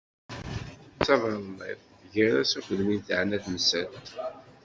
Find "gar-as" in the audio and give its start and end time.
2.13-2.51